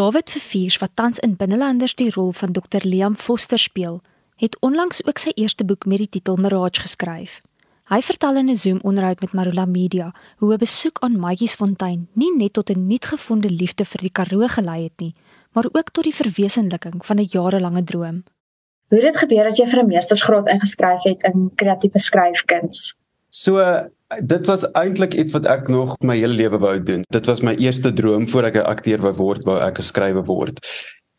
David 0.00 0.30
Verviers 0.30 0.78
wat 0.80 0.90
tans 0.94 1.18
in 1.18 1.34
Binnelanders 1.36 1.92
die 1.94 2.08
rol 2.14 2.30
van 2.32 2.54
Dr. 2.56 2.86
Liam 2.88 3.16
Foster 3.20 3.58
speel, 3.58 3.98
het 4.40 4.56
onlangs 4.64 5.02
ook 5.04 5.20
sy 5.20 5.34
eerste 5.34 5.64
boek 5.68 5.84
met 5.84 6.00
die 6.00 6.08
titel 6.08 6.38
Mirage 6.40 6.80
geskryf. 6.80 7.34
Hy 7.92 7.98
vertel 8.06 8.38
in 8.40 8.48
'n 8.48 8.56
Zoom-onderhoud 8.56 9.20
met 9.20 9.32
Marula 9.36 9.64
Media 9.64 10.14
hoe 10.38 10.54
'n 10.54 10.58
besoek 10.64 10.98
aan 11.04 11.20
Maatjiesfontein 11.20 12.08
nie 12.12 12.32
net 12.36 12.52
tot 12.52 12.70
'n 12.70 12.86
nuutgevonde 12.86 13.50
liefde 13.50 13.84
vir 13.84 14.00
die 14.00 14.10
Karoo 14.10 14.48
gelei 14.48 14.82
het 14.82 14.96
nie, 14.96 15.14
maar 15.52 15.68
ook 15.72 15.90
tot 15.90 16.04
die 16.04 16.14
verwesenliking 16.14 17.06
van 17.06 17.16
'n 17.16 17.28
jarelange 17.30 17.84
droom. 17.84 18.24
Hoe 18.88 18.98
het 18.98 19.12
dit 19.12 19.16
gebeur 19.16 19.44
dat 19.44 19.56
jy 19.56 19.66
vir 19.68 19.80
'n 19.82 19.86
meestersgraad 19.86 20.48
ingeskryf 20.48 21.02
het 21.02 21.22
in 21.22 21.50
kreatiewe 21.54 21.98
skryfkuns? 21.98 22.96
So 23.28 23.58
dit 24.18 24.46
was 24.46 24.64
eintlik 24.72 25.14
iets 25.14 25.32
wat 25.32 25.46
ek 25.46 25.68
nog 25.68 25.96
my 26.02 26.16
hele 26.18 26.34
lewe 26.34 26.58
wou 26.58 26.76
doen. 26.82 27.04
Dit 27.14 27.26
was 27.26 27.40
my 27.46 27.54
eerste 27.54 27.92
droom 27.92 28.28
voor 28.28 28.50
ek 28.50 28.56
'n 28.56 28.66
akteur 28.66 29.00
wou 29.00 29.14
word, 29.14 29.44
wou 29.44 29.60
ek 29.60 29.78
'n 29.78 29.82
skrywer 29.82 30.24
word. 30.24 30.58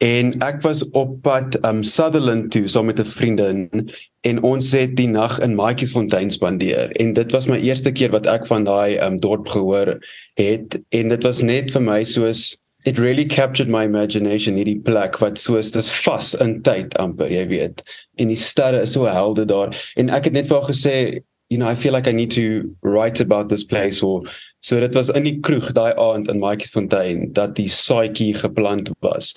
En 0.02 0.40
ek 0.42 0.62
was 0.62 0.82
op 0.98 1.22
pad 1.22 1.66
um 1.66 1.84
Sutherland 1.84 2.52
toe 2.52 2.68
saam 2.68 2.86
met 2.86 3.00
'n 3.00 3.06
vriendin 3.06 3.90
en 4.22 4.42
ons 4.42 4.72
het 4.72 4.96
die 4.96 5.08
nag 5.08 5.40
in 5.40 5.56
Maatjiesfontein 5.56 6.32
spandeer 6.32 6.92
en 6.92 7.14
dit 7.14 7.32
was 7.32 7.46
my 7.46 7.58
eerste 7.58 7.92
keer 7.92 8.10
wat 8.10 8.26
ek 8.26 8.48
van 8.48 8.64
daai 8.64 8.98
um 8.98 9.20
dorp 9.20 9.48
gehoor 9.48 10.00
het 10.34 10.82
en 10.90 11.08
dit 11.10 11.24
was 11.24 11.42
net 11.42 11.72
vir 11.72 11.82
my 11.82 12.04
soos 12.04 12.58
it 12.84 12.98
really 12.98 13.26
captured 13.26 13.70
my 13.70 13.84
imagination 13.86 14.56
hierdie 14.56 14.82
plek 14.82 15.20
wat 15.22 15.38
soos 15.38 15.72
dis 15.72 15.92
vas 16.06 16.34
in 16.34 16.62
tyd 16.62 16.98
amper 16.98 17.30
jy 17.30 17.46
weet 17.48 17.82
en 18.18 18.28
die 18.34 18.40
sterre 18.40 18.82
is 18.82 18.94
so 18.98 19.06
helder 19.06 19.46
daar 19.46 19.70
en 19.96 20.10
ek 20.10 20.24
het 20.24 20.34
net 20.34 20.48
vir 20.50 20.58
haar 20.58 20.70
gesê 20.74 21.22
you 21.52 21.58
know 21.58 21.68
i 21.68 21.76
feel 21.76 21.94
like 21.94 22.08
i 22.08 22.12
need 22.12 22.32
to 22.32 22.46
write 22.82 23.20
about 23.20 23.50
this 23.50 23.64
place 23.64 24.02
or 24.02 24.24
so 24.62 24.80
dit 24.80 24.96
was 24.96 25.10
in 25.20 25.28
die 25.28 25.40
kroeg 25.48 25.72
daai 25.78 25.92
aand 26.06 26.30
in 26.32 26.40
Maatjiesfontein 26.44 27.26
dat 27.40 27.58
die 27.58 27.68
saadjie 27.68 28.34
geplant 28.44 28.92
was. 29.08 29.34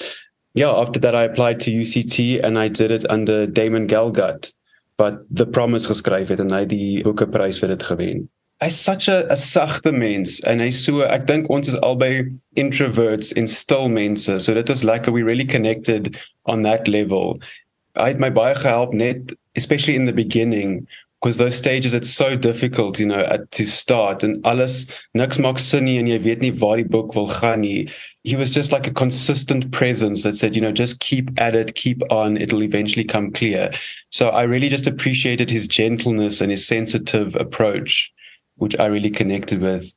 Yeah 0.55 0.70
after 0.82 1.00
that 1.00 1.16
i 1.20 1.24
applied 1.24 1.58
to 1.64 1.72
UCT 1.72 2.45
and 2.45 2.58
i 2.58 2.69
did 2.69 2.95
it 2.98 3.08
under 3.10 3.47
Damon 3.47 3.89
Galgut 3.89 4.52
but 4.97 5.24
the 5.41 5.47
promise 5.47 5.91
geskryf 5.91 6.30
het 6.30 6.44
en 6.44 6.55
hy 6.55 6.62
die 6.70 7.02
boekeprys 7.02 7.58
vir 7.62 7.74
dit 7.74 7.83
gewen. 7.91 8.24
Hy's 8.62 8.78
such 8.78 9.08
a, 9.11 9.24
a 9.34 9.36
sagte 9.36 9.91
mens 9.91 10.39
en 10.46 10.62
hy 10.62 10.70
so 10.70 11.02
ek 11.08 11.27
dink 11.27 11.50
ons 11.50 11.72
is 11.72 11.80
albei 11.83 12.28
introverts 12.61 13.34
in 13.34 13.50
stil 13.50 13.91
mense 13.91 14.39
so 14.46 14.55
dit 14.55 14.70
is 14.77 14.86
lekker 14.86 15.17
we 15.17 15.27
really 15.27 15.48
connected 15.56 16.14
on 16.46 16.62
that 16.62 16.86
level. 16.86 17.41
Hy 17.98 18.12
het 18.12 18.22
my 18.22 18.30
baie 18.30 18.55
gehelp 18.55 18.94
net 18.94 19.34
especially 19.58 19.96
in 19.96 20.06
the 20.06 20.14
beginning 20.14 20.84
because 21.25 21.39
those 21.39 21.56
stages 21.56 21.94
it's 21.98 22.12
so 22.12 22.36
difficult 22.36 23.00
you 23.00 23.06
know 23.06 23.20
at, 23.34 23.50
to 23.50 23.64
start 23.64 24.22
and 24.22 24.44
alles 24.44 24.84
niks 25.20 25.41
maak 25.47 25.62
sin 25.67 25.86
nie 25.89 25.98
en 26.00 26.11
jy 26.12 26.19
weet 26.27 26.44
nie 26.47 26.53
waar 26.64 26.77
die 26.83 26.91
boek 26.97 27.17
wil 27.19 27.30
gaan 27.36 27.64
nie 27.67 27.78
he 28.30 28.36
was 28.41 28.53
just 28.56 28.75
like 28.77 28.91
a 28.91 28.97
consistent 29.03 29.70
presence 29.78 30.27
that 30.28 30.36
said 30.41 30.58
you 30.58 30.64
know 30.64 30.75
just 30.83 31.00
keep 31.06 31.33
at 31.48 31.56
it 31.62 31.75
keep 31.83 32.05
on 32.19 32.36
it'll 32.47 32.67
eventually 32.67 33.08
come 33.14 33.30
clear 33.41 33.70
so 34.20 34.28
i 34.42 34.45
really 34.55 34.72
just 34.77 34.92
appreciated 34.92 35.56
his 35.58 35.70
gentleness 35.78 36.42
and 36.42 36.58
his 36.58 36.69
sensitive 36.75 37.41
approach 37.47 37.98
which 38.56 38.78
I 38.78 38.86
really 38.86 39.11
connected 39.11 39.61
with. 39.61 39.95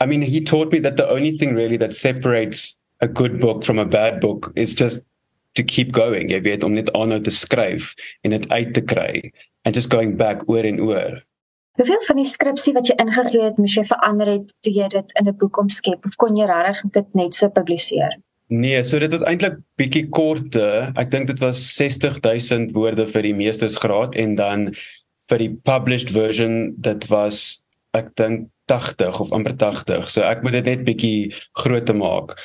I 0.00 0.06
mean, 0.06 0.22
he 0.22 0.42
taught 0.42 0.72
me 0.72 0.80
that 0.80 0.96
the 0.96 1.08
only 1.08 1.36
thing 1.38 1.54
really 1.54 1.76
that 1.78 1.94
separates 1.94 2.76
a 3.00 3.08
good 3.08 3.40
book 3.40 3.64
from 3.64 3.78
a 3.78 3.84
bad 3.84 4.20
book 4.20 4.52
is 4.56 4.74
just 4.74 5.00
to 5.54 5.62
keep 5.62 5.92
going. 5.92 6.30
Jy 6.30 6.40
weet 6.42 6.64
om 6.64 6.74
net 6.74 6.90
aanhou 6.96 7.20
te 7.22 7.30
skryf 7.34 7.92
en 8.24 8.32
dit 8.34 8.46
uit 8.50 8.72
te 8.74 8.80
kry 8.80 9.30
and 9.64 9.74
just 9.74 9.90
going 9.90 10.16
back 10.16 10.42
oor 10.48 10.64
en 10.64 10.80
oor. 10.80 11.22
Hoeveel 11.80 12.02
van 12.04 12.18
die 12.20 12.28
skripsie 12.28 12.74
wat 12.76 12.88
jy 12.90 12.96
ingegee 13.00 13.46
het, 13.46 13.56
moes 13.56 13.74
jy 13.78 13.84
verander 13.88 14.28
het 14.28 14.50
toe 14.60 14.72
jy 14.74 14.88
dit 14.92 15.14
in 15.20 15.28
'n 15.28 15.36
boek 15.40 15.58
omskep 15.58 16.04
of 16.04 16.16
kon 16.16 16.36
jy 16.36 16.46
regtig 16.46 16.92
dit 16.92 17.14
net 17.14 17.34
so 17.34 17.48
publiseer? 17.48 18.18
Nee, 18.52 18.82
so 18.82 18.98
dit 18.98 19.10
was 19.10 19.22
eintlik 19.24 19.56
bietjie 19.80 20.08
korte. 20.12 20.92
Ek 20.96 21.10
dink 21.10 21.26
dit 21.26 21.40
was 21.40 21.62
60000 21.76 22.74
woorde 22.76 23.06
vir 23.06 23.22
die 23.22 23.34
meestersgraad 23.34 24.14
en 24.14 24.34
dan 24.34 24.74
vir 25.30 25.38
die 25.38 25.54
published 25.64 26.10
version 26.10 26.74
dit 26.76 27.06
was 27.08 27.62
ek 27.96 28.14
dink 28.20 28.50
80 28.68 29.20
of 29.20 29.32
amper 29.32 29.56
80. 29.56 30.08
So 30.10 30.20
ek 30.20 30.42
moet 30.42 30.52
dit 30.52 30.64
net 30.64 30.84
bietjie 30.84 31.32
groter 31.52 31.96
maak. 31.96 32.36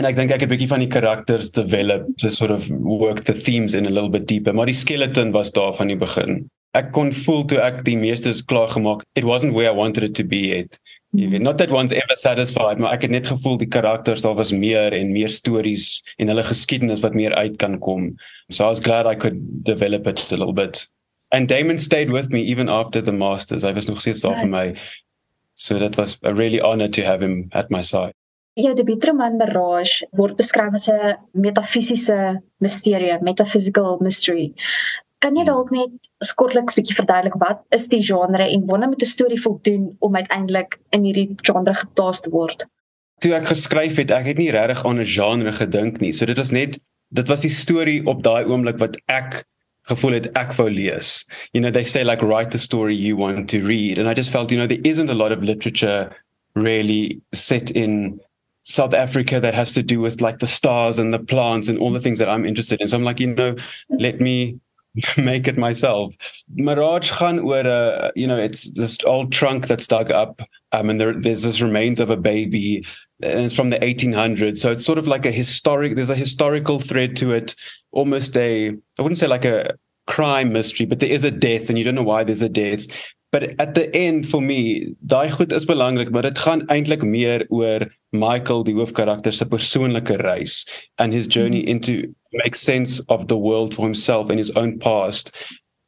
En 0.00 0.06
ek 0.08 0.16
dink 0.16 0.30
ek 0.32 0.46
het 0.46 0.48
bietjie 0.48 0.70
van 0.70 0.80
die 0.80 0.88
karakters 0.88 1.50
develop 1.52 2.06
to 2.22 2.30
sort 2.32 2.54
of 2.54 2.64
work 2.72 3.18
the 3.26 3.34
themes 3.36 3.74
in 3.76 3.84
a 3.84 3.90
little 3.92 4.08
bit 4.08 4.24
deeper. 4.30 4.54
Maar 4.56 4.70
die 4.70 4.78
skeleton 4.78 5.28
was 5.34 5.50
daar 5.52 5.74
van 5.76 5.90
die 5.92 5.96
begin. 6.00 6.46
Ek 6.78 6.88
kon 6.96 7.10
voel 7.12 7.42
toe 7.50 7.58
ek 7.60 7.82
die 7.84 7.98
meeste 8.00 8.32
klaar 8.48 8.70
gemaak. 8.72 9.02
It 9.12 9.26
wasn't 9.28 9.52
where 9.52 9.68
I 9.68 9.76
wanted 9.76 10.06
it 10.06 10.14
to 10.16 10.24
be 10.24 10.38
yet. 10.54 10.78
Even 11.12 11.44
not 11.44 11.58
that 11.60 11.74
one's 11.74 11.92
ever 11.92 12.16
satisfied, 12.16 12.80
maar 12.80 12.94
ek 12.96 13.04
het 13.04 13.12
net 13.12 13.28
gevoel 13.28 13.58
die 13.60 13.68
karakters 13.68 14.24
daar 14.24 14.38
was 14.38 14.54
meer 14.56 14.96
en 14.96 15.12
meer 15.12 15.28
stories 15.28 15.98
en 16.16 16.32
hulle 16.32 16.46
geskiedenis 16.48 17.02
wat 17.04 17.18
meer 17.18 17.36
uit 17.36 17.58
kan 17.60 17.76
kom. 17.84 18.14
So 18.48 18.64
I 18.64 18.72
was 18.72 18.80
glad 18.80 19.10
I 19.10 19.18
could 19.20 19.42
develop 19.68 20.08
it 20.08 20.24
a 20.30 20.38
little 20.38 20.56
bit 20.56 20.86
and 21.30 21.48
Damon 21.48 21.76
stayed 21.78 22.08
with 22.08 22.30
me 22.30 22.40
even 22.40 22.72
after 22.72 23.04
the 23.04 23.12
masters. 23.12 23.68
Hy 23.68 23.74
was 23.76 23.86
nog 23.86 24.00
steeds 24.00 24.24
daar 24.24 24.40
vir 24.40 24.48
my. 24.48 24.64
So 25.60 25.78
that 25.78 26.00
was 26.00 26.16
a 26.22 26.32
really 26.32 26.60
honor 26.60 26.88
to 26.88 27.04
have 27.04 27.20
him 27.20 27.50
at 27.52 27.68
my 27.70 27.82
side. 27.82 28.14
Ja, 28.58 28.72
die 28.74 28.84
Bitroman 28.84 29.36
Mirage 29.38 30.08
word 30.18 30.36
beskryf 30.36 30.74
as 30.74 30.88
'n 30.88 31.16
metafisiese 31.32 32.42
misterie, 32.58 33.18
metaphysical 33.22 33.98
mystery. 34.00 34.52
Kan 35.20 35.36
jy 35.36 35.44
dalk 35.44 35.70
net 35.70 36.08
kortliks 36.34 36.74
bietjie 36.74 36.96
verduidelik 36.96 37.36
wat 37.38 37.62
is 37.70 37.86
die 37.88 38.02
genre 38.02 38.42
en 38.42 38.66
wanneer 38.66 38.88
moet 38.88 39.02
'n 39.02 39.06
storie 39.06 39.40
voldoen 39.40 39.96
om 40.00 40.16
uiteindelik 40.16 40.78
in 40.90 41.04
hierdie 41.04 41.36
genre 41.42 41.74
geplaas 41.74 42.20
te 42.20 42.30
word? 42.30 42.66
Toe 43.20 43.34
ek 43.34 43.46
geskryf 43.46 43.96
het, 43.96 44.10
ek 44.10 44.26
het 44.26 44.38
nie 44.38 44.50
regtig 44.50 44.84
aan 44.84 44.98
'n 44.98 45.06
genre 45.06 45.52
gedink 45.52 46.00
nie. 46.00 46.12
So 46.12 46.26
dit 46.26 46.36
was 46.36 46.50
net 46.50 46.80
dit 47.12 47.28
was 47.28 47.42
die 47.42 47.50
storie 47.50 48.06
op 48.06 48.22
daai 48.22 48.44
oomblik 48.44 48.78
wat 48.78 48.96
ek 49.06 49.44
gevoel 49.82 50.12
het 50.12 50.26
ek 50.36 50.52
wou 50.52 50.70
lees. 50.70 51.24
You 51.52 51.60
know, 51.60 51.70
they 51.70 51.84
say 51.84 52.02
like 52.02 52.22
write 52.22 52.50
the 52.50 52.58
story 52.58 52.94
you 52.94 53.16
want 53.16 53.48
to 53.50 53.58
read 53.60 53.98
and 53.98 54.08
I 54.08 54.14
just 54.14 54.30
felt 54.30 54.50
you 54.50 54.58
know 54.58 54.66
there 54.66 54.90
isn't 54.90 55.10
a 55.10 55.14
lot 55.14 55.32
of 55.32 55.42
literature 55.42 56.10
really 56.54 57.20
set 57.32 57.70
in 57.70 58.20
South 58.70 58.94
Africa 58.94 59.40
that 59.40 59.54
has 59.54 59.74
to 59.74 59.82
do 59.82 60.00
with 60.00 60.20
like 60.20 60.38
the 60.38 60.46
stars 60.46 60.98
and 60.98 61.12
the 61.12 61.18
plants 61.18 61.68
and 61.68 61.78
all 61.78 61.92
the 61.92 62.00
things 62.00 62.18
that 62.18 62.28
I'm 62.28 62.46
interested 62.46 62.80
in. 62.80 62.88
So 62.88 62.96
I'm 62.96 63.02
like, 63.02 63.20
you 63.20 63.34
know, 63.34 63.56
let 63.90 64.20
me 64.20 64.60
make 65.16 65.48
it 65.48 65.58
myself. 65.58 66.14
Mirage 66.56 67.10
gaan 67.10 67.40
oor 67.40 67.60
'n 67.60 67.66
uh, 67.66 68.10
you 68.14 68.26
know, 68.26 68.38
it's 68.38 68.70
this 68.72 68.98
old 69.04 69.32
trunk 69.32 69.66
that's 69.66 69.86
dug 69.86 70.10
up 70.10 70.42
um 70.72 70.90
and 70.90 71.00
there 71.00 71.14
there's 71.14 71.42
this 71.42 71.60
remains 71.60 72.00
of 72.00 72.10
a 72.10 72.16
baby 72.16 72.84
and 73.22 73.40
it's 73.46 73.54
from 73.56 73.70
the 73.70 73.78
1800s. 73.78 74.58
So 74.58 74.72
it's 74.72 74.84
sort 74.84 74.98
of 74.98 75.06
like 75.06 75.26
a 75.26 75.32
historic 75.32 75.94
there's 75.96 76.10
a 76.10 76.24
historical 76.26 76.80
thread 76.80 77.16
to 77.16 77.32
it 77.32 77.54
almost 77.92 78.36
a 78.36 78.70
I 78.98 79.02
wouldn't 79.02 79.18
say 79.18 79.26
like 79.26 79.44
a 79.44 79.74
crime 80.06 80.52
mystery, 80.52 80.86
but 80.86 81.00
there 81.00 81.10
is 81.10 81.24
a 81.24 81.30
death 81.30 81.68
and 81.68 81.78
you 81.78 81.84
don't 81.84 81.94
know 81.94 82.10
why 82.12 82.24
there's 82.24 82.42
a 82.42 82.48
death. 82.48 82.86
But 83.32 83.60
at 83.60 83.74
the 83.74 83.94
end 83.94 84.28
for 84.28 84.42
me, 84.42 84.94
daai 85.06 85.30
goed 85.30 85.52
is 85.52 85.64
belangrik, 85.64 86.10
maar 86.10 86.22
dit 86.26 86.38
gaan 86.38 86.64
eintlik 86.66 87.04
meer 87.06 87.46
oor 87.48 87.86
Michael 88.10 88.64
die 88.66 88.74
hoofkarakter 88.74 89.32
se 89.32 89.46
persoonlike 89.46 90.16
reis 90.24 90.64
and 90.98 91.12
his 91.12 91.26
journey 91.26 91.60
mm-hmm. 91.60 91.68
into 91.68 92.14
make 92.32 92.56
sense 92.56 93.00
of 93.06 93.28
the 93.28 93.36
world 93.36 93.74
for 93.74 93.84
himself 93.84 94.30
and 94.30 94.38
his 94.38 94.50
own 94.56 94.78
past 94.78 95.30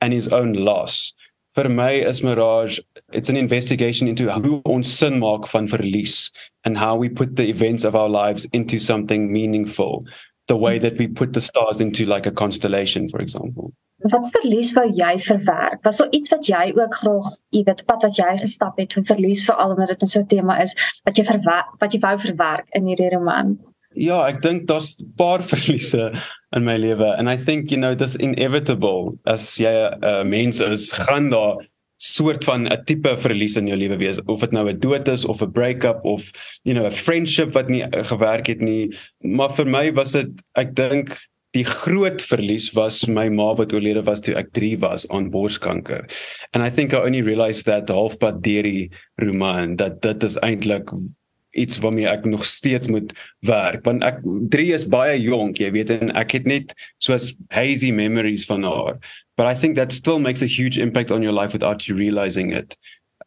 and 0.01 0.13
his 0.13 0.29
own 0.29 0.53
loss. 0.53 1.13
Vir 1.55 1.69
my 1.69 1.93
is 1.93 2.23
Mirage, 2.23 2.79
it's 3.13 3.29
an 3.29 3.37
investigation 3.37 4.09
into 4.09 4.31
hoe 4.31 4.63
ons 4.65 4.87
sin 4.87 5.19
maak 5.21 5.49
van 5.49 5.69
verlies 5.69 6.31
and 6.65 6.79
how 6.79 6.97
we 6.97 7.09
put 7.09 7.37
the 7.37 7.49
events 7.49 7.85
of 7.85 7.97
our 7.97 8.09
lives 8.09 8.47
into 8.53 8.79
something 8.79 9.33
meaningful 9.33 10.07
the 10.47 10.57
way 10.57 10.79
that 10.79 10.97
we 10.97 11.07
put 11.07 11.33
the 11.33 11.41
stars 11.41 11.81
into 11.81 12.07
like 12.07 12.27
a 12.27 12.31
constellation 12.31 13.09
for 13.09 13.21
example. 13.21 13.73
Wat 14.11 14.31
verlies 14.35 14.73
wou 14.75 14.87
jy 14.91 15.13
verwerk? 15.23 15.83
Was 15.87 15.97
daar 16.01 16.11
iets 16.11 16.31
wat 16.33 16.47
jy 16.47 16.73
ook 16.75 16.95
graag, 16.95 17.29
jy 17.55 17.63
weet, 17.67 17.85
pad 17.87 18.03
wat 18.03 18.17
jy 18.19 18.31
gestap 18.41 18.79
het 18.83 18.97
vir 18.97 19.05
verlies 19.07 19.45
veral 19.47 19.75
omdat 19.75 19.95
dit 19.95 20.03
'n 20.03 20.07
so 20.07 20.21
'n 20.21 20.27
tema 20.27 20.61
is 20.63 20.75
wat 21.05 21.17
jy 21.17 21.25
verwerk, 21.25 21.69
wat 21.81 21.93
jy 21.93 22.01
wou 22.01 22.19
verwerk 22.19 22.67
in 22.75 22.87
hierdie 22.87 23.11
roman? 23.11 23.59
Ja, 23.95 24.27
ek 24.27 24.43
dink 24.43 24.67
daar's 24.67 24.97
'n 24.99 25.13
paar 25.17 25.43
verliese 25.53 26.13
in 26.57 26.65
my 26.65 26.77
lewe 26.77 27.17
and 27.17 27.29
I 27.29 27.37
think 27.37 27.71
you 27.71 27.79
know 27.79 27.95
this 27.95 28.17
inevitable 28.17 29.19
as 29.25 29.57
jy 29.57 29.71
'n 29.71 30.05
uh, 30.05 30.25
mens 30.25 30.61
is, 30.61 30.93
gaan 30.93 31.31
daar 31.31 31.57
soort 32.03 32.45
van 32.45 32.67
'n 32.67 32.85
tipe 32.85 33.17
verlies 33.19 33.57
in 33.57 33.67
jou 33.67 33.77
lewe 33.79 33.97
wees 33.97 34.19
of 34.25 34.41
dit 34.41 34.53
nou 34.53 34.69
'n 34.69 34.79
dood 34.79 35.09
is 35.09 35.25
of 35.25 35.41
'n 35.43 35.53
break-up 35.53 36.05
of 36.05 36.31
you 36.63 36.75
know 36.75 36.87
'n 36.87 36.91
friendship 36.91 37.53
wat 37.53 37.69
nie 37.69 37.87
gewerk 37.91 38.47
het 38.47 38.61
nie 38.61 38.97
maar 39.19 39.53
vir 39.55 39.67
my 39.67 39.93
was 39.93 40.13
dit 40.13 40.31
ek 40.55 40.75
dink 40.75 41.19
die 41.53 41.65
groot 41.69 42.23
verlies 42.25 42.71
was 42.77 43.03
my 43.07 43.29
ma 43.29 43.53
wat 43.59 43.75
oorlede 43.77 44.03
was 44.07 44.23
toe 44.25 44.35
ek 44.41 44.53
3 44.57 44.77
was 44.81 45.05
aan 45.13 45.31
borskanker. 45.33 46.07
And 46.53 46.65
i 46.65 46.71
think 46.71 46.95
i 46.95 47.01
only 47.01 47.23
realized 47.23 47.69
that 47.69 47.93
halfpad 47.93 48.41
deur 48.45 48.65
die 48.65 48.89
roman 49.21 49.77
dat 49.77 50.01
dit 50.03 50.25
is 50.25 50.39
eintlik 50.41 50.95
iets 51.53 51.77
waarmee 51.85 52.09
ek 52.09 52.25
nog 52.25 52.47
steeds 52.49 52.89
moet 52.89 53.13
werk. 53.45 53.85
Want 53.85 54.05
ek 54.09 54.23
3 54.55 54.73
is 54.73 54.89
baie 54.89 55.19
jonk 55.21 55.61
jy 55.61 55.69
weet 55.77 55.93
en 55.93 56.15
ek 56.17 56.39
het 56.39 56.49
net 56.49 56.73
soos 57.05 57.35
hazy 57.53 57.93
memories 57.93 58.49
van 58.49 58.65
haar. 58.65 58.97
But 59.37 59.47
I 59.47 59.55
think 59.55 59.77
that 59.77 59.93
still 59.93 60.21
makes 60.21 60.43
a 60.43 60.49
huge 60.49 60.81
impact 60.81 61.11
on 61.11 61.23
your 61.23 61.33
life 61.37 61.53
without 61.53 61.87
you 61.87 61.97
realizing 61.97 62.53
it. 62.53 62.77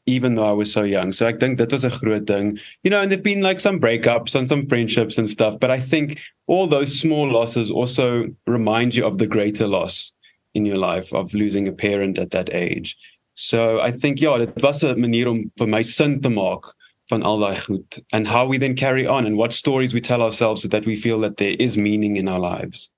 Even 0.05 0.35
though 0.35 0.45
I 0.45 0.51
was 0.51 0.71
so 0.71 0.83
young. 0.83 1.11
So 1.11 1.27
I 1.27 1.33
think 1.33 1.57
that 1.57 1.71
was 1.71 1.83
a 1.83 1.89
groot 1.89 2.25
ding. 2.25 2.59
You 2.83 2.91
know, 2.91 3.01
and 3.01 3.09
there've 3.09 3.23
been 3.23 3.41
like 3.41 3.59
some 3.59 3.79
breakups 3.79 4.35
and 4.35 4.47
some 4.47 4.67
friendships 4.67 5.17
and 5.17 5.29
stuff, 5.29 5.59
but 5.59 5.71
I 5.71 5.79
think 5.79 6.19
all 6.47 6.67
those 6.67 6.97
small 6.97 7.29
losses 7.29 7.71
also 7.71 8.25
remind 8.45 8.95
you 8.95 9.05
of 9.05 9.17
the 9.17 9.27
greater 9.27 9.67
loss 9.67 10.11
in 10.53 10.65
your 10.65 10.77
life 10.77 11.11
of 11.13 11.33
losing 11.33 11.67
a 11.67 11.71
parent 11.71 12.17
at 12.17 12.31
that 12.31 12.53
age. 12.53 12.97
So 13.35 13.81
I 13.81 13.91
think 13.91 14.21
ja, 14.21 14.37
dit 14.37 14.53
was 14.63 14.83
manier 14.83 15.27
om 15.27 15.51
vir 15.57 15.67
my 15.67 15.81
sin 15.81 16.21
te 16.21 16.29
maak 16.29 16.71
van 17.09 17.23
al 17.23 17.39
daai 17.39 17.55
goed 17.59 17.99
and 18.13 18.27
how 18.27 18.47
we 18.47 18.57
then 18.57 18.75
carry 18.75 19.05
on 19.05 19.25
and 19.25 19.37
what 19.37 19.53
stories 19.53 19.93
we 19.93 20.01
tell 20.01 20.21
ourselves 20.21 20.61
so 20.61 20.67
that 20.69 20.85
we 20.85 20.95
feel 20.95 21.19
that 21.19 21.37
there 21.37 21.55
is 21.59 21.77
meaning 21.77 22.15
in 22.15 22.27
our 22.27 22.39
lives. 22.39 22.89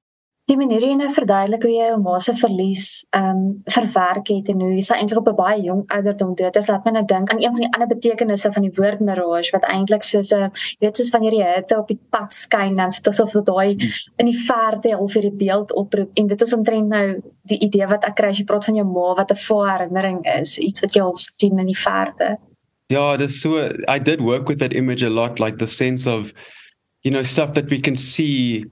Die 0.47 0.55
manier 0.55 0.79
hoe 0.79 0.94
jy 0.94 0.95
nou 0.95 1.09
verduidelik 1.11 1.65
hoe 1.65 1.71
jy 1.73 1.88
jou 1.89 1.95
ma 1.99 2.17
se 2.23 2.31
verlies 2.39 2.83
ehm 3.17 3.39
um, 3.39 3.47
verwerk 3.75 4.29
het 4.31 4.47
en 4.53 4.61
hoe 4.63 4.69
jy 4.77 4.83
sy 4.88 4.95
eintlik 4.95 5.19
op 5.19 5.27
'n 5.27 5.35
baie 5.35 5.63
jong 5.63 5.81
ouderdom 5.91 6.35
dood 6.39 6.55
is, 6.55 6.69
laat 6.71 6.85
my 6.85 6.91
nou 6.95 7.03
dink 7.09 7.31
aan 7.31 7.41
een 7.41 7.51
van 7.51 7.63
die 7.65 7.71
ander 7.73 7.89
betekenisse 7.91 8.51
van 8.55 8.63
die 8.63 8.71
woord 8.77 9.01
mirage 9.03 9.51
wat 9.51 9.67
eintlik 9.67 10.07
soos 10.07 10.31
'n 10.31 10.47
jy 10.47 10.85
weet 10.85 10.97
soos 10.97 11.11
wanneer 11.11 11.33
jy 11.33 11.49
hitte 11.55 11.77
op 11.77 11.88
die 11.88 11.99
pad 12.15 12.31
skyn 12.33 12.77
dan 12.77 12.91
sit 12.91 13.07
asof 13.07 13.33
dit 13.33 13.45
daai 13.45 13.75
in 14.17 14.25
die 14.25 14.39
verte 14.47 14.95
al 14.95 15.09
vir 15.09 15.21
die 15.21 15.38
beeld 15.44 15.73
oproep 15.73 16.11
en 16.15 16.27
dit 16.27 16.41
is 16.41 16.53
omtrent 16.53 16.88
nou 16.88 17.21
die 17.44 17.59
idee 17.59 17.88
wat 17.88 18.05
ek 18.05 18.15
kry 18.15 18.29
as 18.29 18.39
jy 18.39 18.45
praat 18.45 18.65
van 18.65 18.75
jou 18.75 18.85
ma 18.85 19.15
wat 19.19 19.31
'n 19.31 19.44
volle 19.47 19.69
herinnering 19.71 20.25
is, 20.39 20.57
iets 20.57 20.79
wat 20.79 20.95
jy 20.95 21.01
al 21.01 21.15
sien 21.15 21.59
in 21.59 21.67
die 21.67 21.81
verte. 21.83 22.38
Ja, 22.89 23.17
dis 23.17 23.41
so 23.41 23.59
I 23.89 23.99
did 23.99 24.21
work 24.21 24.47
with 24.47 24.59
that 24.59 24.73
image 24.73 25.03
a 25.03 25.09
lot 25.09 25.39
like 25.39 25.57
the 25.57 25.67
sense 25.67 26.07
of 26.07 26.31
you 27.03 27.11
know 27.11 27.23
stuff 27.23 27.51
that 27.51 27.69
we 27.69 27.79
can 27.79 27.95
see 27.95 28.63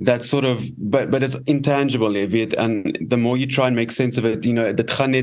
that 0.00 0.24
sort 0.24 0.44
of 0.44 0.64
but 0.78 1.10
but 1.10 1.22
it's 1.22 1.36
intangible 1.46 2.16
if 2.16 2.34
it 2.34 2.54
and 2.54 2.98
the 3.06 3.18
more 3.18 3.36
you 3.36 3.46
try 3.46 3.66
and 3.66 3.76
make 3.76 3.92
sense 3.92 4.16
of 4.16 4.24
it 4.24 4.44
you 4.44 4.52
know 4.52 4.72
dit 4.72 4.90
gaan 4.90 5.14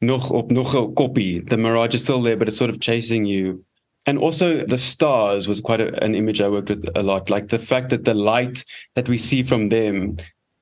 nog 0.00 0.30
op 0.30 0.50
nog 0.50 0.74
'n 0.74 0.94
kopie 0.94 1.48
the 1.48 1.56
mirage 1.56 1.94
is 1.94 2.02
still 2.02 2.22
there 2.22 2.36
but 2.36 2.48
it's 2.48 2.56
sort 2.56 2.70
of 2.70 2.80
chasing 2.80 3.24
you. 3.26 3.64
And 4.06 4.18
also 4.18 4.66
the 4.66 4.76
stars 4.76 5.48
was 5.48 5.62
quite 5.62 5.80
a, 5.80 6.04
an 6.04 6.14
image 6.14 6.40
i 6.42 6.48
worked 6.48 6.68
with 6.68 6.90
a 6.94 7.02
lot. 7.02 7.30
Like 7.30 7.48
the 7.48 7.58
fact 7.58 7.88
that 7.88 8.04
the 8.04 8.12
light 8.12 8.64
that 8.96 9.08
we 9.08 9.18
see 9.18 9.42
from 9.42 9.70
them 9.70 10.16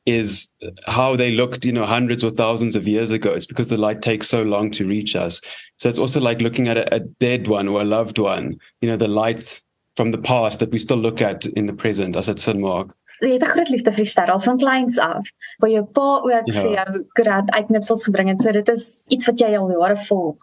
is 0.04 0.48
how 0.86 1.16
they 1.16 1.30
looked 1.32 1.64
you 1.64 1.72
know 1.72 1.86
hundreds 1.86 2.22
or 2.22 2.30
thousands 2.30 2.76
of 2.76 2.86
years 2.86 3.10
ago. 3.10 3.34
It's 3.34 3.46
because 3.46 3.68
the 3.68 3.84
light 3.86 4.00
takes 4.00 4.28
so 4.28 4.42
long 4.42 4.70
to 4.72 4.86
reach 4.86 5.16
us. 5.16 5.40
So 5.78 5.88
it's 5.88 5.98
also 5.98 6.20
like 6.20 6.40
looking 6.40 6.68
at 6.68 6.76
a, 6.76 6.94
a 6.94 7.00
dead 7.00 7.48
one 7.48 7.68
or 7.68 7.80
a 7.80 7.84
loved 7.84 8.18
one 8.18 8.56
you 8.80 8.88
know 8.88 8.96
the 8.96 9.08
light 9.08 9.62
from 9.96 10.10
the 10.12 10.18
past 10.18 10.58
that 10.58 10.70
we 10.70 10.78
still 10.78 10.96
look 10.96 11.20
at 11.20 11.46
in 11.46 11.66
the 11.66 11.72
present 11.72 12.16
as 12.16 12.28
it's 12.28 12.46
mark 12.54 12.94
jy 13.22 13.36
het 13.38 13.42
'n 13.42 13.54
groot 13.54 13.68
liefde 13.68 13.90
vir 13.90 14.04
die 14.04 14.10
ster 14.10 14.30
al 14.30 14.40
van 14.40 14.58
kleins 14.58 14.98
af. 14.98 15.28
Waar 15.58 15.70
jou 15.70 15.84
pa 15.84 16.20
ook 16.22 16.46
ja. 16.46 16.62
vir 16.62 16.72
jou 16.72 17.04
grad 17.12 17.50
uitknipsels 17.50 18.04
gebring 18.04 18.28
het. 18.28 18.40
So 18.40 18.52
dit 18.52 18.68
is 18.68 19.04
iets 19.08 19.26
wat 19.26 19.38
jy 19.38 19.56
al 19.56 19.70
jare 19.70 19.96
volg. 19.96 20.38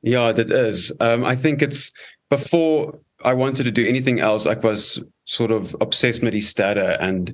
Ja, 0.00 0.32
dit 0.32 0.50
is. 0.50 0.94
Um 1.00 1.24
I 1.24 1.36
think 1.36 1.62
it's 1.62 1.92
before 2.28 2.98
I 3.24 3.34
wanted 3.34 3.64
to 3.64 3.72
do 3.72 3.88
anything 3.88 4.20
else 4.20 4.46
I 4.46 4.56
was 4.60 5.00
sort 5.24 5.50
of 5.50 5.74
obsessed 5.80 6.22
met 6.22 6.32
die 6.32 6.40
sterre 6.40 6.98
and 6.98 7.32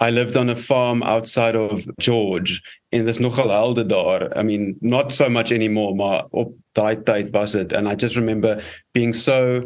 I 0.00 0.10
lived 0.10 0.36
on 0.36 0.50
a 0.50 0.56
farm 0.56 1.02
outside 1.02 1.56
of 1.56 1.84
George 1.96 2.60
en 2.88 3.04
dis 3.04 3.18
nogal 3.18 3.48
helde 3.48 3.86
daar. 3.86 4.38
I 4.38 4.42
mean, 4.42 4.76
not 4.80 5.12
so 5.12 5.28
much 5.28 5.52
anymore, 5.52 5.94
maar 5.94 6.24
op 6.30 6.52
daai 6.72 7.02
tyd 7.02 7.30
was 7.30 7.52
dit 7.52 7.72
and 7.72 7.88
I 7.88 7.94
just 7.94 8.16
remember 8.16 8.62
being 8.92 9.14
so 9.14 9.62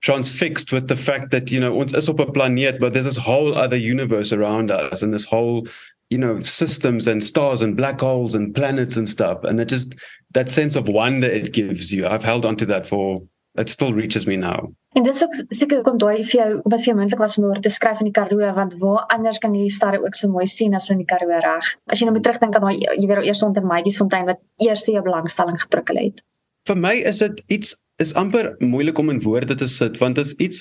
transfixed 0.00 0.72
with 0.72 0.86
the 0.88 0.96
fact 0.96 1.30
that 1.30 1.50
you 1.50 1.60
know 1.60 1.74
ons 1.74 1.92
is 1.92 2.08
op 2.08 2.20
'n 2.20 2.32
planeet 2.32 2.78
but 2.78 2.92
there's 2.92 3.04
this 3.04 3.24
whole 3.28 3.54
other 3.54 3.76
universe 3.76 4.32
around 4.32 4.70
us 4.70 5.02
and 5.02 5.12
this 5.12 5.24
whole 5.24 5.66
you 6.10 6.18
know 6.18 6.40
systems 6.40 7.06
and 7.06 7.24
stars 7.24 7.60
and 7.60 7.76
black 7.76 8.00
holes 8.00 8.34
and 8.34 8.54
planets 8.54 8.96
and 8.96 9.08
stuff. 9.08 9.44
And 9.44 9.60
it 9.60 9.68
just 9.68 9.94
that 10.32 10.50
sense 10.50 10.76
of 10.76 10.88
wonder 10.88 11.26
it 11.26 11.52
gives 11.52 11.92
you 11.92 12.06
i've 12.06 12.22
held 12.22 12.44
on 12.44 12.56
to 12.56 12.66
that 12.66 12.86
for 12.86 13.22
it 13.56 13.70
still 13.70 13.92
reaches 13.92 14.26
me 14.26 14.36
now. 14.36 14.72
En 14.92 15.02
dis 15.02 15.22
ook 15.24 15.34
seker 15.48 15.82
kom 15.82 15.98
daai 15.98 16.24
vir 16.24 16.36
jou 16.40 16.48
wat 16.64 16.80
vir 16.80 16.90
jou 16.90 16.94
moontlik 16.96 17.20
was 17.20 17.36
om 17.38 17.44
oor 17.44 17.60
te 17.60 17.70
skryf 17.70 18.00
in 18.00 18.08
die 18.08 18.14
Karoo 18.14 18.52
want 18.54 18.76
waar 18.80 19.04
anders 19.14 19.38
kan 19.42 19.54
jy 19.54 19.66
die 19.66 19.74
sterre 19.74 20.00
ook 20.04 20.14
so 20.14 20.28
mooi 20.28 20.46
sien 20.46 20.74
as 20.74 20.88
in 20.90 21.02
die 21.02 21.08
Karoo 21.08 21.40
reg? 21.44 21.74
As 21.86 22.00
jy 22.00 22.08
nou 22.08 22.14
moet 22.16 22.24
terugdink 22.24 22.56
aan 22.56 22.64
daai 22.64 22.78
jy 22.78 23.06
weet 23.06 23.20
al 23.20 23.28
eers 23.28 23.42
onder 23.42 23.66
Maatjiesfontein 23.66 24.30
wat 24.30 24.40
eers 24.64 24.86
jou 24.86 25.02
belangstelling 25.02 25.60
geprikkel 25.60 26.00
het. 26.04 26.24
Vir 26.68 26.80
my 26.80 26.94
is 27.10 27.20
dit 27.24 27.44
iets 27.48 27.74
is 28.02 28.14
amper 28.14 28.54
moeilik 28.58 28.98
om 28.98 29.10
in 29.14 29.22
woorde 29.22 29.54
te 29.54 29.68
sit 29.70 29.98
want 30.02 30.20
dit 30.20 30.26
is 30.26 30.36
iets 30.48 30.60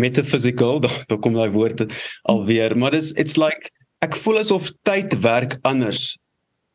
metaphysical 0.00 0.80
daar 0.84 1.20
kom 1.20 1.38
daai 1.38 1.50
woord 1.54 1.86
alweer 2.32 2.76
maar 2.78 2.96
dis 2.96 3.12
it's 3.20 3.38
like 3.40 3.70
ek 4.02 4.18
voel 4.24 4.42
asof 4.42 4.72
tyd 4.88 5.14
werk 5.22 5.58
anders 5.68 6.16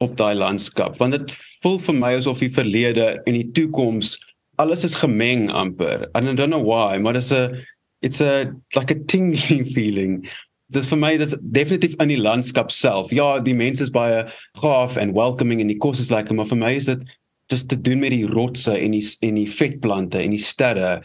op 0.03 0.15
daai 0.17 0.35
landskap 0.37 0.97
want 1.01 1.17
dit 1.17 1.35
voel 1.61 1.77
vir 1.89 2.01
my 2.05 2.15
asof 2.21 2.43
die 2.45 2.53
verlede 2.53 3.13
en 3.25 3.37
die 3.39 3.49
toekoms 3.57 4.17
alles 4.57 4.83
is 4.83 4.95
gemeng 4.95 5.49
amper. 5.51 6.09
I 6.15 6.21
don't 6.21 6.49
know 6.49 6.61
why 6.61 6.97
maar 6.97 7.13
dis 7.13 7.31
'n 7.31 7.65
it's 8.01 8.21
a 8.21 8.51
like 8.75 8.91
a 8.91 8.99
tingling 9.05 9.65
feeling. 9.75 10.27
Dis 10.69 10.89
vir 10.89 10.97
my 10.97 11.17
dis 11.17 11.35
definitief 11.41 11.95
in 12.01 12.09
die 12.09 12.21
landskap 12.21 12.71
self. 12.71 13.11
Ja 13.11 13.39
die 13.39 13.53
mense 13.53 13.83
is 13.83 13.89
baie 13.89 14.25
gaaf 14.61 14.97
and 14.97 15.15
welcoming 15.15 15.61
en 15.61 15.67
die 15.67 15.77
kos 15.77 15.99
is 15.99 16.11
lekker 16.11 16.35
maar 16.35 16.49
vir 16.49 16.57
my 16.57 16.73
is 16.75 16.85
dit 16.85 16.99
dis 17.47 17.65
te 17.65 17.77
doen 17.81 17.99
met 17.99 18.11
die 18.11 18.27
rotse 18.27 18.75
en 18.77 18.95
die 18.95 19.03
en 19.25 19.37
die 19.39 19.51
vetplante 19.51 20.19
en 20.21 20.33
die 20.35 20.43
sterre 20.43 21.01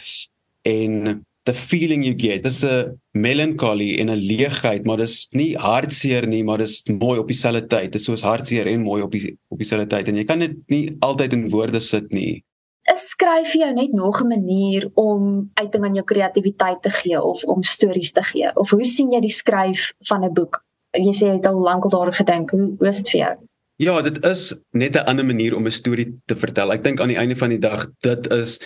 en 0.68 1.24
the 1.44 1.54
feeling 1.54 2.04
you 2.04 2.14
get. 2.14 2.42
Dis 2.42 2.62
'n 2.64 2.98
melancholy 3.12 3.98
en 3.98 4.10
'n 4.10 4.26
leegheid 4.30 4.84
maar 4.84 4.96
dis 4.96 5.28
nie 5.30 5.56
hartseer 5.56 6.26
nie 6.26 6.44
maar 6.44 6.58
dis 6.58 6.82
mooi 6.86 7.18
op 7.18 7.26
dieselfde 7.26 7.66
tyd. 7.66 7.92
Dis 7.92 8.04
soos 8.04 8.22
hartseer 8.22 8.66
en 8.66 8.82
mooi 8.82 9.02
op 9.02 9.10
die 9.10 9.38
op 9.48 9.58
dieselfde 9.58 9.86
tyd 9.86 10.08
en 10.08 10.16
jy 10.16 10.24
kan 10.24 10.38
dit 10.38 10.56
nie 10.66 10.96
altyd 11.00 11.32
in 11.32 11.50
woorde 11.50 11.80
sit 11.80 12.10
nie. 12.12 12.44
Is 12.92 13.08
skryf 13.08 13.54
jy 13.54 13.70
net 13.72 13.92
nog 13.92 14.22
'n 14.22 14.28
manier 14.28 14.90
om 14.94 15.50
uiting 15.54 15.84
aan 15.84 15.94
jou 15.94 16.04
kreatiwiteit 16.04 16.82
te 16.82 16.90
gee 16.90 17.22
of 17.22 17.44
om 17.44 17.62
stories 17.62 18.12
te 18.12 18.22
gee? 18.22 18.50
Of 18.56 18.70
hoe 18.70 18.84
sien 18.84 19.12
jy 19.12 19.20
die 19.20 19.30
skryf 19.30 19.92
van 20.08 20.24
'n 20.24 20.32
boek? 20.32 20.64
Jy 20.90 21.12
sê 21.12 21.26
jy 21.26 21.36
het 21.36 21.46
al 21.46 21.60
lank 21.60 21.84
al 21.84 21.90
daaroor 21.90 22.14
gedink. 22.14 22.50
Hoe, 22.50 22.74
hoe 22.78 22.88
is 22.88 22.96
dit 22.96 23.10
vir 23.10 23.20
jou 23.20 23.36
Ja, 23.76 24.02
dit 24.02 24.24
is 24.24 24.54
net 24.70 24.94
'n 24.94 25.06
ander 25.08 25.24
manier 25.24 25.56
om 25.56 25.66
'n 25.66 25.70
storie 25.70 26.20
te 26.26 26.36
vertel. 26.36 26.72
Ek 26.72 26.84
dink 26.84 27.00
aan 27.00 27.08
die 27.08 27.16
einde 27.16 27.36
van 27.36 27.48
die 27.48 27.58
dag 27.58 27.86
dit 28.00 28.30
is 28.30 28.60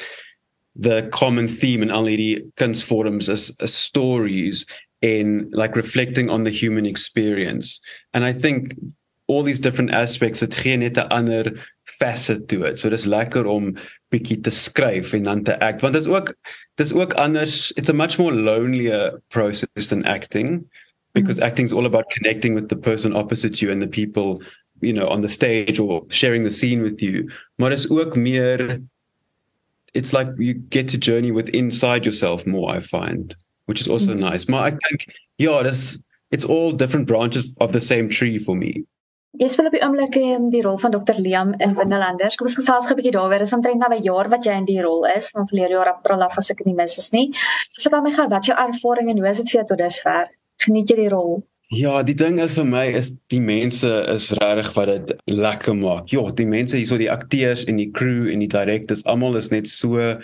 the 0.81 1.07
common 1.11 1.49
theme 1.49 1.83
in 1.83 1.91
all 1.91 2.07
hierdie 2.07 2.45
kunsvorms 2.55 3.29
is, 3.29 3.55
is 3.59 3.85
stories 3.85 4.67
in 5.01 5.47
like 5.51 5.77
reflecting 5.77 6.31
on 6.31 6.45
the 6.45 6.51
human 6.51 6.87
experience. 6.87 7.81
And 8.13 8.25
I 8.25 8.33
think 8.33 8.75
all 9.27 9.43
these 9.43 9.61
different 9.61 9.91
aspects 9.91 10.41
het 10.41 10.55
gee 10.55 10.77
net 10.77 10.97
'n 10.97 11.09
ander 11.09 11.67
facet 11.85 12.49
to 12.49 12.65
it. 12.65 12.79
So 12.79 12.89
dis 12.89 13.05
lekker 13.05 13.47
om 13.47 13.77
bietjie 14.11 14.41
te 14.41 14.51
skryf 14.51 15.13
en 15.13 15.23
dan 15.23 15.43
te 15.43 15.59
act 15.61 15.81
want 15.81 15.95
dit 15.95 16.03
is 16.03 16.09
ook 16.09 16.35
dis 16.75 16.93
ook 16.93 17.13
anders. 17.13 17.73
It's 17.73 17.91
a 17.91 17.95
much 17.95 18.19
more 18.19 18.35
lonelier 18.35 19.21
process 19.29 19.89
than 19.89 20.05
acting 20.05 20.71
because 21.13 21.37
mm 21.37 21.43
-hmm. 21.43 21.49
acting 21.49 21.67
is 21.67 21.75
all 21.75 21.87
about 21.87 22.13
connecting 22.13 22.55
with 22.55 22.69
the 22.69 22.77
person 22.77 23.13
opposite 23.13 23.61
you 23.61 23.73
and 23.73 23.83
the 23.83 23.89
people 23.89 24.45
you 24.81 24.93
know 24.93 25.09
on 25.09 25.23
the 25.23 25.29
stage 25.29 25.79
or 25.79 26.05
sharing 26.09 26.45
the 26.45 26.51
scene 26.51 26.83
with 26.83 27.01
you 27.01 27.31
maar 27.57 27.73
is 27.73 27.91
ook 27.91 28.17
meer 28.17 28.83
it's 29.93 30.13
like 30.13 30.31
you 30.39 30.55
get 30.69 30.89
to 30.89 30.99
journey 30.99 31.33
with 31.33 31.49
inside 31.49 32.05
yourself 32.05 32.47
more 32.47 32.77
i 32.77 32.81
find 32.81 33.37
which 33.65 33.81
is 33.81 33.89
also 33.89 34.13
mm 34.13 34.19
-hmm. 34.19 34.31
nice 34.31 34.51
maar 34.51 34.67
i 34.73 34.77
think 34.77 35.05
yeah 35.37 35.63
this 35.63 36.01
it's 36.31 36.47
all 36.47 36.77
different 36.77 37.07
branches 37.07 37.53
of 37.57 37.73
the 37.73 37.81
same 37.81 38.09
tree 38.09 38.41
for 38.41 38.57
me 38.57 38.85
Jy 39.37 39.51
speel 39.53 39.67
op 39.69 39.75
die 39.77 39.83
oomblik 39.85 40.15
in 40.17 40.47
die 40.49 40.63
rol 40.65 40.79
van 40.81 40.95
Dr 40.95 41.19
Liam 41.21 41.51
in 41.61 41.75
Binnelanders. 41.77 42.39
Kom 42.41 42.47
ons 42.49 42.57
gesels 42.57 42.87
'n 42.89 42.97
bietjie 42.97 43.13
daaroor. 43.13 43.39
Dis 43.39 43.53
omtrent 43.53 43.83
nou 43.83 43.91
'n 43.93 44.03
jaar 44.03 44.29
wat 44.33 44.45
jy 44.45 44.55
in 44.57 44.65
die 44.65 44.81
rol 44.81 45.05
is, 45.05 45.29
van 45.31 45.49
verlede 45.49 45.77
jaar 45.77 45.93
April 45.93 46.23
af 46.23 46.39
as 46.39 46.51
ek 46.51 46.65
nie 46.65 46.75
mis 46.75 46.97
is 46.97 47.11
nie. 47.13 47.33
Vertel 47.83 48.03
my 48.03 48.13
gou 48.13 48.29
wat 48.29 48.47
jou 48.47 48.57
ervaring 48.57 49.11
en 49.11 49.19
hoe 49.19 49.29
is 49.29 49.37
dit 49.37 49.51
vir 49.51 49.61
jou 49.61 49.67
tot 49.67 49.79
dusver? 49.79 50.29
Geniet 50.65 50.89
jy 50.89 50.97
die 50.97 51.09
rol? 51.09 51.43
Ja, 51.75 51.99
die 52.07 52.15
ding 52.15 52.37
is 52.39 52.55
vir 52.55 52.67
my 52.69 52.85
is 52.95 53.09
die 53.33 53.41
mense 53.43 53.89
is 54.13 54.29
regtig 54.39 54.69
wat 54.77 54.87
dit 54.87 55.09
lekker 55.35 55.75
maak. 55.75 56.13
Ja, 56.15 56.23
die 56.31 56.47
mense 56.47 56.79
hierso 56.79 56.95
die 57.01 57.11
akteurs 57.11 57.65
en 57.67 57.81
die 57.81 57.89
crew 57.91 58.29
en 58.31 58.45
die 58.45 58.51
directors, 58.51 59.03
almal 59.11 59.35
is 59.41 59.51
net 59.51 59.67
so 59.67 60.15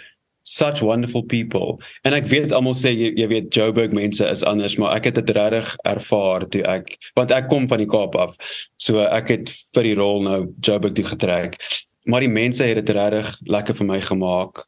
such 0.47 0.83
wonderful 0.87 1.25
people. 1.27 1.81
En 2.07 2.15
ek 2.15 2.29
weet 2.31 2.55
almal 2.55 2.77
sê 2.79 2.93
jy, 2.95 3.11
jy 3.19 3.27
weet 3.31 3.51
Joburg 3.59 3.91
mense 3.95 4.23
is 4.23 4.45
anders, 4.47 4.79
maar 4.79 4.95
ek 5.01 5.11
het 5.11 5.19
dit 5.19 5.35
regtig 5.35 5.75
ervaar 5.91 6.47
toe 6.47 6.63
ek 6.63 6.95
want 7.19 7.35
ek 7.35 7.51
kom 7.51 7.67
van 7.71 7.83
die 7.83 7.91
Kaap 7.91 8.15
af. 8.15 8.39
So 8.79 9.03
ek 9.03 9.35
het 9.35 9.55
vir 9.75 9.91
die 9.91 9.97
rol 9.99 10.23
nou 10.23 10.39
Joburg 10.63 10.95
toe 10.95 11.11
getrek. 11.11 11.59
Maar 12.07 12.23
die 12.23 12.31
mense 12.31 12.67
het 12.67 12.79
dit 12.85 12.95
regtig 12.95 13.35
lekker 13.51 13.83
vir 13.83 13.91
my 13.91 13.99
gemaak. 14.03 14.63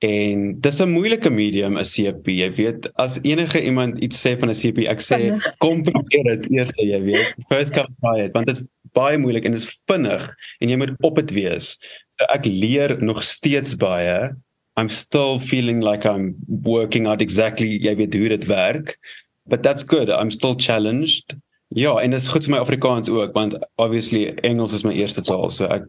En 0.00 0.60
dis 0.60 0.78
'n 0.80 0.88
moeilike 0.88 1.30
medium 1.30 1.76
'n 1.78 1.84
CP. 1.84 2.26
Jy 2.32 2.50
weet, 2.52 2.90
as 2.94 3.18
enige 3.22 3.62
iemand 3.62 3.98
iets 3.98 4.26
sê 4.26 4.38
van 4.38 4.48
'n 4.48 4.56
CP, 4.56 4.88
ek 4.88 5.00
sê 5.00 5.18
kom 5.62 5.82
probeer 5.82 6.24
dit 6.24 6.52
eers, 6.56 6.70
jy 6.74 7.00
weet. 7.04 7.34
First 7.48 7.72
come 7.72 7.88
try 8.00 8.24
it, 8.24 8.32
want 8.32 8.46
dit 8.46 8.56
is 8.56 8.64
baie 8.96 9.18
moeilik 9.18 9.44
en 9.44 9.52
dit 9.52 9.60
is 9.60 9.80
vinnig 9.86 10.24
en 10.60 10.68
jy 10.68 10.76
moet 10.76 10.94
op 11.04 11.16
dit 11.16 11.30
wees. 11.30 11.76
So 12.16 12.24
ek 12.32 12.48
leer 12.48 12.96
nog 13.04 13.22
steeds 13.22 13.76
baie. 13.76 14.32
I'm 14.80 14.88
still 14.88 15.38
feeling 15.38 15.84
like 15.84 16.08
I'm 16.08 16.34
working 16.48 17.06
out 17.06 17.20
exactly 17.20 17.68
jy 17.68 17.94
weet 17.96 18.14
hoe 18.14 18.28
dit 18.28 18.46
werk. 18.46 18.96
But 19.44 19.62
that's 19.62 19.84
good. 19.84 20.08
I'm 20.08 20.30
still 20.30 20.54
challenged. 20.56 21.36
Ja, 21.68 21.98
en 22.00 22.10
dit 22.10 22.22
is 22.22 22.28
goed 22.28 22.44
vir 22.44 22.56
my 22.56 22.58
Afrikaans 22.58 23.10
ook, 23.10 23.32
want 23.34 23.58
obviously 23.76 24.34
Engels 24.42 24.72
is 24.72 24.82
my 24.82 24.92
eerste 24.92 25.22
taal, 25.22 25.50
so 25.50 25.68
ek 25.68 25.84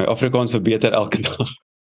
my 0.00 0.06
Afrikaans 0.08 0.50
verbeter 0.50 0.92
elke 0.96 1.20
dag. 1.28 1.50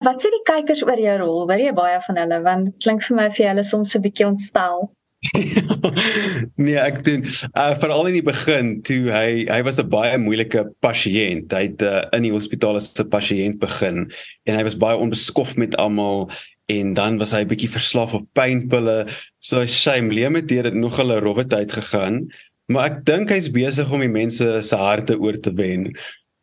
Wat 0.03 0.19
sê 0.19 0.33
die 0.35 0.43
kykers 0.47 0.83
oor 0.83 0.99
jou 0.99 1.15
rol? 1.21 1.45
Wil 1.47 1.63
jy 1.63 1.73
baie 1.77 2.01
van 2.07 2.19
hulle 2.19 2.41
want 2.43 2.75
klink 2.83 3.05
vir 3.07 3.17
my 3.19 3.29
vir 3.31 3.53
hulle 3.53 3.65
soms 3.67 3.93
so 3.95 3.99
'n 3.99 4.05
bietjie 4.07 4.27
ontstel. 4.27 4.91
nee, 6.65 6.75
ek 6.75 7.05
doen 7.07 7.23
uh, 7.23 7.75
veral 7.79 8.09
in 8.11 8.17
die 8.19 8.27
begin 8.27 8.73
toe 8.83 9.13
hy 9.15 9.45
hy 9.47 9.61
was 9.63 9.79
'n 9.79 9.87
baie 9.87 10.19
moeilike 10.19 10.65
pasiënt. 10.83 11.55
Hy 11.55 11.63
het 11.69 11.85
uh, 11.87 12.03
in 12.19 12.27
die 12.27 12.35
hospitaal 12.35 12.81
as 12.81 12.91
'n 12.99 13.07
pasiënt 13.07 13.61
begin 13.63 14.11
en 14.47 14.59
hy 14.59 14.65
was 14.67 14.79
baie 14.79 14.99
onbeskof 14.99 15.55
met 15.57 15.79
almal 15.79 16.27
en 16.67 16.95
dan 16.99 17.23
was 17.23 17.31
hy 17.31 17.45
'n 17.47 17.53
bietjie 17.55 17.71
verslaaf 17.71 18.15
op 18.19 18.27
pynpille. 18.35 19.07
So 19.39 19.63
shame, 19.67 20.11
Liam 20.11 20.35
het 20.35 20.49
dit 20.49 20.75
nog 20.75 20.99
'n 20.99 21.23
rowwe 21.23 21.47
tyd 21.47 21.71
gegaan, 21.71 22.27
maar 22.67 22.91
ek 22.91 23.05
dink 23.07 23.31
hy's 23.31 23.51
besig 23.51 23.87
om 23.93 24.03
die 24.03 24.11
mense 24.11 24.63
se 24.63 24.77
harte 24.77 25.15
oor 25.15 25.39
te 25.39 25.55
wen. 25.55 25.95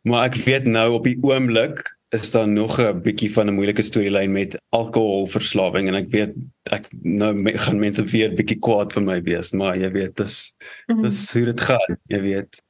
Maar 0.08 0.32
ek 0.32 0.40
weet 0.48 0.64
nou 0.64 0.96
op 0.96 1.04
die 1.04 1.20
oomblik 1.20 1.84
is 2.10 2.30
daar 2.30 2.48
nog 2.48 2.78
'n 2.80 3.02
bietjie 3.02 3.32
van 3.32 3.46
'n 3.46 3.54
moeilike 3.54 3.82
storielyn 3.82 4.32
met 4.32 4.58
alkoholverslawing 4.68 5.88
en 5.88 5.94
ek 5.94 6.08
weet 6.10 6.34
ek 6.70 6.88
nou 7.02 7.34
me, 7.34 7.58
gaan 7.58 7.78
mense 7.78 8.04
weer 8.04 8.34
bietjie 8.34 8.58
kwaad 8.58 8.92
vir 8.92 9.02
my 9.02 9.22
wees 9.22 9.52
maar 9.52 9.78
jy 9.78 9.90
weet 9.90 10.16
dis 10.16 10.54
-hmm. 10.86 11.02
dis 11.02 11.32
hoe 11.32 11.44
dit 11.44 11.60
gaan 11.60 11.96
jy 12.06 12.20
weet 12.20 12.62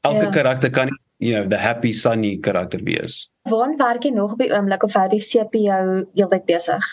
elke 0.00 0.24
ja. 0.24 0.30
karakter 0.30 0.70
kan 0.70 0.88
you 1.18 1.34
know 1.34 1.48
the 1.50 1.56
happy 1.56 1.92
sunny 1.92 2.38
karakter 2.38 2.82
wees 2.82 3.30
Waar 3.42 3.76
werk 3.76 4.02
jy 4.02 4.10
nog 4.10 4.32
op 4.32 4.38
die 4.38 4.52
oomblik 4.52 4.82
of 4.82 4.92
hou 4.92 5.08
die 5.08 5.20
CP 5.20 5.54
jou 5.54 6.06
heeltyd 6.14 6.44
besig 6.44 6.84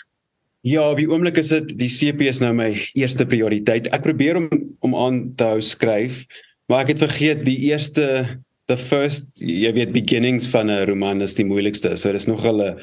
Ja, 0.64 0.90
op 0.90 0.96
die 0.96 1.10
oomblik 1.10 1.36
is 1.36 1.50
dit 1.52 1.74
die 1.76 1.90
CP 1.92 2.22
is 2.24 2.38
nou 2.40 2.54
my 2.56 2.70
eerste 2.96 3.26
prioriteit. 3.28 3.90
Ek 3.92 4.00
probeer 4.00 4.38
om 4.40 4.48
om 4.80 4.94
aan 4.96 5.34
te 5.36 5.44
hou 5.44 5.60
skryf, 5.60 6.24
maar 6.72 6.86
ek 6.86 6.94
het 6.94 7.02
vergeet 7.04 7.44
die 7.44 7.58
eerste 7.68 8.40
the 8.68 8.76
first 8.76 9.40
jy 9.42 9.72
weet 9.76 9.92
beginnings 9.92 10.46
van 10.50 10.70
'n 10.70 10.86
roman 10.88 11.22
is 11.22 11.34
die 11.34 11.44
moeilikste. 11.44 11.96
So 11.96 12.12
dis 12.12 12.26
nog 12.26 12.44
'n 12.44 12.80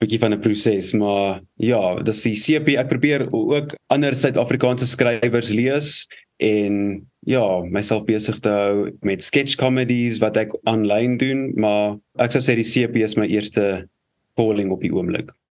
bietjie 0.00 0.18
van 0.18 0.32
'n 0.32 0.40
proses, 0.40 0.92
maar 0.92 1.40
ja, 1.56 2.02
dis 2.02 2.22
die 2.22 2.34
CP 2.34 2.76
ek 2.78 2.88
probeer 2.88 3.28
ook 3.32 3.76
ander 3.88 4.14
Suid-Afrikaanse 4.14 4.86
skrywers 4.86 5.50
lees 5.50 6.06
en 6.38 7.06
ja, 7.26 7.60
myself 7.70 8.04
besig 8.04 8.38
te 8.40 8.48
hou 8.48 8.90
met 9.02 9.22
sketch 9.22 9.56
comedies 9.56 10.18
wat 10.18 10.36
ek 10.36 10.54
aanlyn 10.64 11.18
doen, 11.18 11.52
maar 11.56 11.98
ek 12.18 12.32
sou 12.32 12.40
sê 12.40 12.56
die 12.56 12.64
CP 12.64 13.04
is 13.04 13.16
my 13.16 13.26
eerste 13.26 13.88
calling 14.36 14.70
op 14.70 14.80
die 14.80 14.92
oomblik. 14.92 15.30